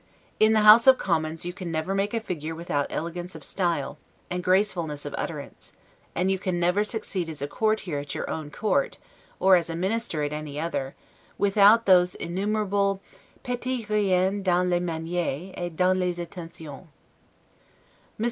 In 0.39 0.53
the 0.53 0.61
House 0.61 0.87
of 0.87 0.97
Commons 0.97 1.45
you 1.45 1.53
can 1.53 1.71
never 1.71 1.93
make 1.93 2.15
a 2.15 2.19
figure 2.19 2.55
without 2.55 2.87
elegance 2.89 3.35
of 3.35 3.43
style, 3.43 3.99
and 4.31 4.43
gracefulness 4.43 5.05
of 5.05 5.13
utterance; 5.15 5.73
and 6.15 6.31
you 6.31 6.39
can 6.39 6.59
never 6.59 6.83
succeed 6.83 7.29
as 7.29 7.39
a 7.39 7.47
courtier 7.47 7.99
at 7.99 8.15
your 8.15 8.27
own 8.27 8.49
Court, 8.49 8.97
or 9.39 9.55
as 9.55 9.69
a 9.69 9.75
minister 9.75 10.23
at 10.23 10.33
any 10.33 10.59
other, 10.59 10.95
without 11.37 11.85
those 11.85 12.15
innumerable 12.15 12.99
'petite 13.43 13.89
riens 13.89 14.43
dans 14.43 14.67
les 14.71 14.79
manieres, 14.79 15.53
et 15.55 15.75
dans 15.75 15.95
les 15.95 16.17
attentions'. 16.17 16.87
Mr. 18.19 18.19